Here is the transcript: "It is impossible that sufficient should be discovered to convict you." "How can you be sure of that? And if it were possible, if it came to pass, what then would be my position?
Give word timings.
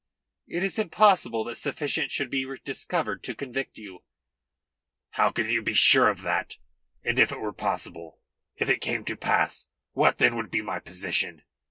"It 0.47 0.63
is 0.63 0.79
impossible 0.79 1.43
that 1.43 1.57
sufficient 1.57 2.09
should 2.09 2.31
be 2.31 2.43
discovered 2.65 3.23
to 3.23 3.35
convict 3.35 3.77
you." 3.77 3.99
"How 5.11 5.29
can 5.29 5.47
you 5.47 5.61
be 5.61 5.75
sure 5.75 6.09
of 6.09 6.23
that? 6.23 6.57
And 7.03 7.19
if 7.19 7.31
it 7.31 7.39
were 7.39 7.53
possible, 7.53 8.17
if 8.55 8.67
it 8.67 8.81
came 8.81 9.05
to 9.05 9.15
pass, 9.15 9.67
what 9.91 10.17
then 10.17 10.35
would 10.37 10.49
be 10.49 10.63
my 10.63 10.79
position? 10.79 11.43